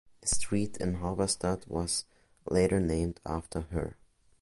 [0.23, 2.05] A street in Halberstadt was
[2.49, 3.97] later named after her.